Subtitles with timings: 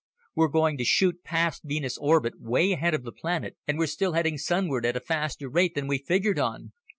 [0.33, 4.13] We're going to shoot past Venus' orbit way ahead of the planet, and we're still
[4.13, 6.71] heading sunward at a faster rate than we figured on."